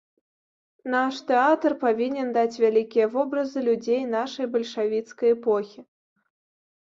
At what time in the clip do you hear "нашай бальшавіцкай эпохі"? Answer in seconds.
4.15-5.79